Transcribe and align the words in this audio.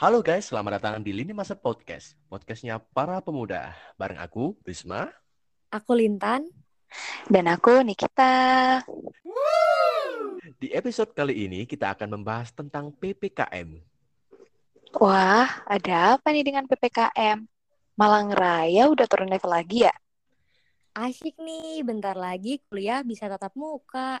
Halo 0.00 0.24
guys, 0.24 0.48
selamat 0.48 0.80
datang 0.80 1.04
di 1.04 1.12
Lini 1.12 1.36
Masa 1.36 1.52
Podcast. 1.52 2.16
Podcastnya 2.32 2.80
para 2.80 3.20
pemuda. 3.20 3.76
Bareng 4.00 4.16
aku, 4.16 4.56
Risma. 4.64 5.12
Aku 5.68 5.92
Lintan. 5.92 6.48
Dan 7.28 7.44
aku 7.44 7.84
Nikita. 7.84 8.80
Di 10.56 10.72
episode 10.72 11.12
kali 11.12 11.44
ini 11.44 11.68
kita 11.68 11.92
akan 11.92 12.16
membahas 12.16 12.48
tentang 12.48 12.96
PPKM. 12.96 13.76
Wah, 14.96 15.68
ada 15.68 16.16
apa 16.16 16.32
nih 16.32 16.48
dengan 16.48 16.64
PPKM? 16.64 17.44
Malang 18.00 18.32
Raya 18.32 18.88
udah 18.88 19.04
turun 19.04 19.28
level 19.28 19.52
lagi 19.52 19.84
ya? 19.84 19.92
Asik 20.96 21.36
nih, 21.36 21.84
bentar 21.84 22.16
lagi 22.16 22.56
kuliah 22.72 23.04
bisa 23.04 23.28
tatap 23.28 23.52
muka. 23.52 24.16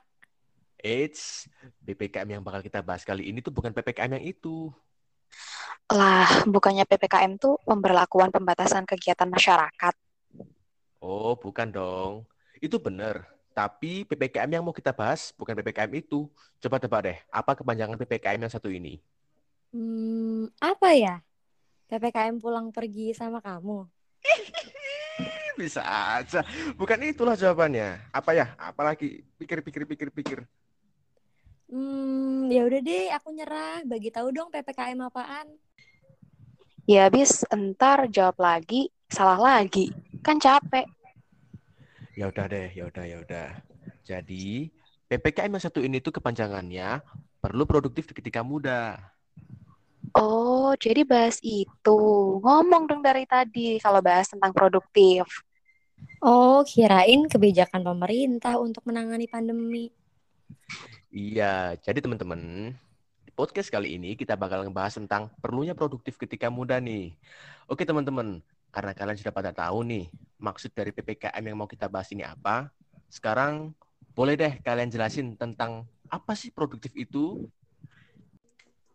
Eits, 0.76 1.48
PPKM 1.88 2.36
yang 2.36 2.44
bakal 2.44 2.60
kita 2.60 2.84
bahas 2.84 3.00
kali 3.00 3.32
ini 3.32 3.40
tuh 3.40 3.48
bukan 3.48 3.72
PPKM 3.72 4.20
yang 4.20 4.28
itu. 4.28 4.68
Lah, 5.90 6.46
bukannya 6.46 6.86
PPKM 6.86 7.34
tuh 7.34 7.58
pemberlakuan 7.66 8.30
pembatasan 8.30 8.86
kegiatan 8.86 9.26
masyarakat. 9.26 9.94
Oh, 11.02 11.34
bukan 11.34 11.66
dong. 11.66 12.12
Itu 12.62 12.78
benar. 12.78 13.26
Tapi 13.50 14.06
PPKM 14.06 14.46
yang 14.46 14.62
mau 14.62 14.70
kita 14.70 14.94
bahas 14.94 15.34
bukan 15.34 15.58
PPKM 15.58 15.90
itu. 15.98 16.30
Coba 16.62 16.78
tebak 16.78 17.00
deh, 17.10 17.18
apa 17.26 17.58
kepanjangan 17.58 17.98
PPKM 17.98 18.38
yang 18.38 18.52
satu 18.52 18.70
ini? 18.70 19.02
Hmm, 19.74 20.46
apa 20.62 20.94
ya? 20.94 21.18
PPKM 21.90 22.38
pulang 22.38 22.70
pergi 22.70 23.10
sama 23.10 23.42
kamu. 23.42 23.82
Bisa 25.58 25.82
aja. 25.82 26.46
Bukan 26.78 27.02
itulah 27.02 27.34
jawabannya. 27.34 27.98
Apa 28.14 28.30
ya? 28.30 28.54
Apalagi 28.54 29.26
pikir 29.42 29.58
pikir 29.66 29.82
pikir 29.90 30.08
pikir. 30.14 30.38
Hmm, 31.66 32.46
ya 32.46 32.62
udah 32.62 32.78
deh, 32.78 33.10
aku 33.10 33.34
nyerah. 33.34 33.82
Bagi 33.82 34.14
tahu 34.14 34.30
dong 34.30 34.54
PPKM 34.54 35.02
apaan? 35.10 35.50
Ya 36.90 37.06
habis 37.06 37.46
entar 37.54 38.10
jawab 38.10 38.34
lagi, 38.42 38.90
salah 39.06 39.38
lagi. 39.38 39.94
Kan 40.26 40.42
capek. 40.42 40.90
Ya 42.18 42.26
udah 42.26 42.50
deh, 42.50 42.66
ya 42.74 42.90
udah 42.90 43.04
ya 43.06 43.22
udah. 43.22 43.48
Jadi, 44.02 44.74
PPKM 45.06 45.54
yang 45.54 45.62
satu 45.62 45.86
ini 45.86 46.02
tuh 46.02 46.18
kepanjangannya 46.18 46.98
perlu 47.38 47.62
produktif 47.62 48.10
ketika 48.10 48.42
muda. 48.42 48.98
Oh, 50.18 50.74
jadi 50.74 51.06
bahas 51.06 51.38
itu. 51.46 51.98
Ngomong 52.42 52.90
dong 52.90 53.06
dari 53.06 53.22
tadi 53.22 53.78
kalau 53.78 54.02
bahas 54.02 54.26
tentang 54.26 54.50
produktif. 54.50 55.30
Oh, 56.18 56.66
kirain 56.66 57.30
kebijakan 57.30 57.86
pemerintah 57.86 58.58
untuk 58.58 58.82
menangani 58.90 59.30
pandemi. 59.30 59.94
Iya, 61.14 61.78
jadi 61.86 62.02
teman-teman, 62.02 62.74
podcast 63.40 63.72
kali 63.72 63.96
ini 63.96 64.20
kita 64.20 64.36
bakal 64.36 64.68
ngebahas 64.68 65.00
tentang 65.00 65.32
perlunya 65.40 65.72
produktif 65.72 66.20
ketika 66.20 66.52
muda 66.52 66.76
nih. 66.76 67.16
Oke 67.72 67.88
teman-teman, 67.88 68.44
karena 68.68 68.92
kalian 68.92 69.16
sudah 69.16 69.32
pada 69.32 69.48
tahu 69.48 69.80
nih 69.80 70.12
maksud 70.36 70.68
dari 70.76 70.92
PPKM 70.92 71.40
yang 71.40 71.56
mau 71.56 71.64
kita 71.64 71.88
bahas 71.88 72.12
ini 72.12 72.20
apa, 72.20 72.68
sekarang 73.08 73.72
boleh 74.12 74.36
deh 74.36 74.60
kalian 74.60 74.92
jelasin 74.92 75.40
tentang 75.40 75.88
apa 76.12 76.36
sih 76.36 76.52
produktif 76.52 76.92
itu? 76.92 77.48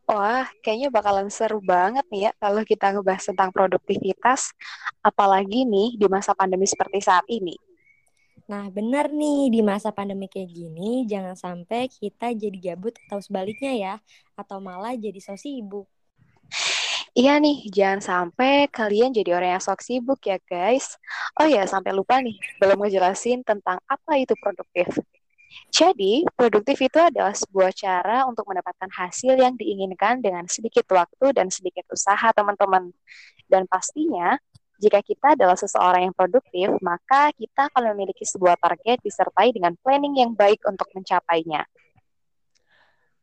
Wah, 0.06 0.46
kayaknya 0.62 0.94
bakalan 0.94 1.34
seru 1.34 1.58
banget 1.58 2.06
nih 2.14 2.30
ya 2.30 2.32
kalau 2.38 2.62
kita 2.62 2.94
ngebahas 2.94 3.26
tentang 3.26 3.50
produktivitas, 3.50 4.54
apalagi 5.02 5.66
nih 5.66 5.98
di 5.98 6.06
masa 6.06 6.38
pandemi 6.38 6.70
seperti 6.70 7.02
saat 7.02 7.26
ini. 7.34 7.58
Nah, 8.46 8.70
benar 8.70 9.10
nih, 9.10 9.50
di 9.50 9.66
masa 9.66 9.90
pandemi 9.90 10.30
kayak 10.30 10.54
gini, 10.54 11.10
jangan 11.10 11.34
sampai 11.34 11.90
kita 11.90 12.30
jadi 12.30 12.74
gabut 12.74 12.94
atau 13.10 13.18
sebaliknya 13.18 13.74
ya, 13.74 13.94
atau 14.38 14.62
malah 14.62 14.94
jadi 14.94 15.18
so 15.18 15.34
sibuk. 15.34 15.90
Iya 17.18 17.42
nih, 17.42 17.66
jangan 17.74 18.02
sampai 18.06 18.70
kalian 18.70 19.16
jadi 19.16 19.34
orang 19.34 19.58
yang 19.58 19.64
sok 19.64 19.82
sibuk 19.82 20.20
ya 20.30 20.38
guys. 20.46 20.94
Oh 21.42 21.48
ya, 21.50 21.66
sampai 21.66 21.90
lupa 21.96 22.22
nih, 22.22 22.38
belum 22.62 22.86
ngejelasin 22.86 23.42
tentang 23.42 23.82
apa 23.90 24.14
itu 24.22 24.38
produktif. 24.38 24.94
Jadi, 25.72 26.28
produktif 26.36 26.78
itu 26.86 27.00
adalah 27.00 27.34
sebuah 27.34 27.72
cara 27.74 28.28
untuk 28.30 28.46
mendapatkan 28.46 28.92
hasil 28.92 29.40
yang 29.40 29.56
diinginkan 29.56 30.22
dengan 30.22 30.46
sedikit 30.46 30.86
waktu 30.92 31.34
dan 31.34 31.48
sedikit 31.50 31.88
usaha, 31.90 32.30
teman-teman. 32.36 32.94
Dan 33.48 33.66
pastinya, 33.66 34.36
jika 34.76 35.00
kita 35.00 35.40
adalah 35.40 35.56
seseorang 35.56 36.12
yang 36.12 36.16
produktif, 36.16 36.68
maka 36.84 37.32
kita 37.36 37.72
akan 37.72 37.96
memiliki 37.96 38.28
sebuah 38.28 38.60
target 38.60 39.00
disertai 39.00 39.56
dengan 39.56 39.74
planning 39.80 40.20
yang 40.20 40.32
baik 40.36 40.64
untuk 40.68 40.92
mencapainya. 40.92 41.64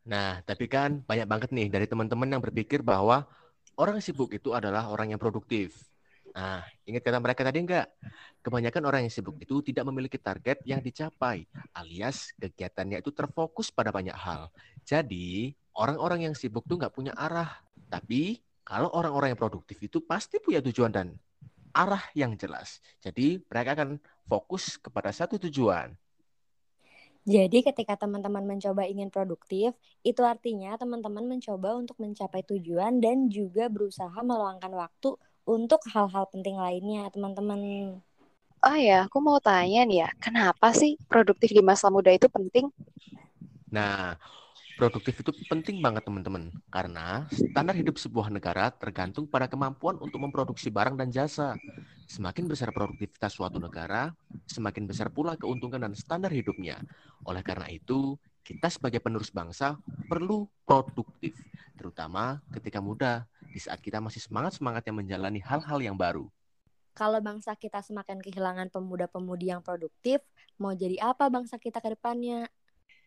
Nah, 0.03 0.43
tapi 0.43 0.67
kan 0.67 0.99
banyak 1.05 1.27
banget 1.29 1.49
nih 1.55 1.71
dari 1.71 1.87
teman-teman 1.87 2.27
yang 2.27 2.41
berpikir 2.43 2.83
bahwa 2.83 3.23
orang 3.79 4.03
sibuk 4.03 4.33
itu 4.35 4.51
adalah 4.51 4.91
orang 4.91 5.15
yang 5.15 5.21
produktif. 5.21 5.93
Nah, 6.33 6.65
ingat 6.89 7.05
kata 7.05 7.21
mereka 7.21 7.45
tadi 7.45 7.61
enggak? 7.61 7.93
Kebanyakan 8.41 8.83
orang 8.89 9.01
yang 9.05 9.13
sibuk 9.13 9.37
itu 9.37 9.61
tidak 9.61 9.85
memiliki 9.85 10.17
target 10.17 10.59
yang 10.65 10.81
dicapai, 10.81 11.45
alias 11.77 12.33
kegiatannya 12.41 12.99
itu 12.99 13.13
terfokus 13.13 13.69
pada 13.69 13.93
banyak 13.93 14.17
hal. 14.17 14.49
Jadi, 14.81 15.53
orang-orang 15.77 16.27
yang 16.27 16.35
sibuk 16.35 16.65
tuh 16.65 16.81
nggak 16.81 16.91
punya 16.91 17.13
arah. 17.13 17.61
Tapi, 17.87 18.41
kalau 18.65 18.89
orang-orang 18.91 19.37
yang 19.37 19.39
produktif 19.39 19.77
itu 19.79 20.01
pasti 20.01 20.41
punya 20.41 20.59
tujuan 20.59 20.89
dan 20.89 21.07
arah 21.73 22.05
yang 22.13 22.37
jelas. 22.37 22.79
Jadi, 23.01 23.41
mereka 23.49 23.73
akan 23.75 23.97
fokus 24.29 24.77
kepada 24.77 25.09
satu 25.09 25.41
tujuan. 25.41 25.97
Jadi 27.23 27.63
ketika 27.63 27.95
teman-teman 27.95 28.43
mencoba 28.43 28.83
ingin 28.83 29.07
produktif, 29.07 29.71
itu 30.03 30.21
artinya 30.27 30.75
teman-teman 30.75 31.23
mencoba 31.23 31.79
untuk 31.79 31.95
mencapai 31.95 32.43
tujuan 32.43 32.99
dan 32.99 33.31
juga 33.31 33.71
berusaha 33.71 34.19
meluangkan 34.19 34.75
waktu 34.75 35.15
untuk 35.47 35.79
hal-hal 35.87 36.27
penting 36.27 36.59
lainnya, 36.59 37.07
teman-teman. 37.15 37.59
Oh 38.59 38.77
ya, 38.79 39.07
aku 39.07 39.23
mau 39.23 39.39
tanya 39.39 39.87
nih 39.87 40.03
ya, 40.03 40.09
kenapa 40.19 40.75
sih 40.75 40.99
produktif 41.07 41.55
di 41.55 41.63
masa 41.63 41.87
muda 41.87 42.11
itu 42.11 42.27
penting? 42.27 42.67
Nah, 43.71 44.19
produktif 44.73 45.21
itu 45.21 45.31
penting 45.47 45.79
banget 45.79 46.03
teman-teman 46.05 46.49
karena 46.73 47.29
standar 47.29 47.77
hidup 47.77 48.01
sebuah 48.01 48.33
negara 48.33 48.73
tergantung 48.73 49.29
pada 49.29 49.45
kemampuan 49.45 50.01
untuk 50.01 50.21
memproduksi 50.21 50.73
barang 50.73 50.97
dan 50.97 51.13
jasa. 51.13 51.55
Semakin 52.09 52.45
besar 52.49 52.69
produktivitas 52.75 53.33
suatu 53.33 53.57
negara, 53.57 54.11
semakin 54.49 54.85
besar 54.85 55.07
pula 55.09 55.39
keuntungan 55.39 55.81
dan 55.81 55.93
standar 55.95 56.29
hidupnya. 56.29 56.81
Oleh 57.23 57.41
karena 57.41 57.69
itu, 57.71 58.19
kita 58.43 58.67
sebagai 58.67 58.99
penerus 58.99 59.31
bangsa 59.31 59.79
perlu 60.11 60.45
produktif, 60.67 61.39
terutama 61.79 62.43
ketika 62.51 62.83
muda, 62.83 63.23
di 63.49 63.59
saat 63.61 63.79
kita 63.79 64.03
masih 64.03 64.19
semangat-semangatnya 64.19 64.93
menjalani 64.93 65.39
hal-hal 65.39 65.79
yang 65.79 65.95
baru. 65.95 66.27
Kalau 66.93 67.17
bangsa 67.25 67.57
kita 67.57 67.81
semakin 67.81 68.21
kehilangan 68.21 68.69
pemuda-pemudi 68.69 69.49
yang 69.49 69.65
produktif, 69.65 70.21
mau 70.61 70.77
jadi 70.77 71.01
apa 71.01 71.25
bangsa 71.25 71.57
kita 71.57 71.81
ke 71.81 71.97
depannya? 71.97 72.45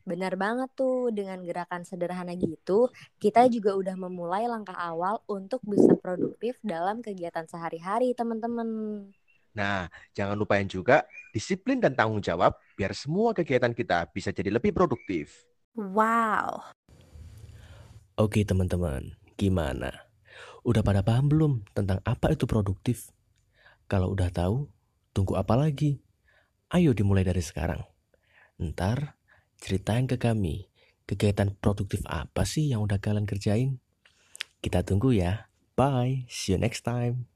Benar 0.07 0.39
banget 0.39 0.71
tuh, 0.79 1.11
dengan 1.11 1.43
gerakan 1.43 1.83
sederhana 1.83 2.31
gitu, 2.39 2.87
kita 3.19 3.51
juga 3.51 3.75
udah 3.75 3.99
memulai 3.99 4.47
langkah 4.47 4.79
awal 4.79 5.19
untuk 5.27 5.59
bisa 5.67 5.99
produktif 5.99 6.63
dalam 6.63 7.03
kegiatan 7.03 7.43
sehari-hari, 7.51 8.15
teman-teman. 8.15 9.03
Nah, 9.51 9.91
jangan 10.15 10.39
lupain 10.39 10.71
juga 10.71 11.03
disiplin 11.35 11.83
dan 11.83 11.99
tanggung 11.99 12.23
jawab 12.23 12.55
biar 12.79 12.95
semua 12.95 13.35
kegiatan 13.35 13.75
kita 13.75 14.07
bisa 14.15 14.31
jadi 14.31 14.55
lebih 14.55 14.71
produktif. 14.71 15.43
Wow. 15.75 16.71
Oke 18.15 18.47
teman-teman, 18.47 19.11
gimana? 19.35 20.07
Udah 20.63 20.87
pada 20.87 21.03
paham 21.03 21.27
belum 21.27 21.67
tentang 21.75 21.99
apa 22.07 22.31
itu 22.31 22.47
produktif? 22.47 23.11
Kalau 23.91 24.15
udah 24.15 24.31
tahu, 24.31 24.71
tunggu 25.11 25.35
apa 25.35 25.59
lagi? 25.59 25.99
Ayo 26.71 26.95
dimulai 26.95 27.27
dari 27.27 27.43
sekarang. 27.43 27.83
Ntar 28.63 29.16
Ceritain 29.61 30.05
ke 30.05 30.21
kami, 30.21 30.69
kegiatan 31.05 31.55
produktif 31.59 32.03
apa 32.09 32.45
sih 32.45 32.71
yang 32.71 32.85
udah 32.85 33.01
kalian 33.01 33.25
kerjain? 33.25 33.79
Kita 34.61 34.83
tunggu 34.83 35.15
ya. 35.15 35.49
Bye, 35.77 36.25
see 36.33 36.57
you 36.57 36.59
next 36.59 36.83
time. 36.83 37.29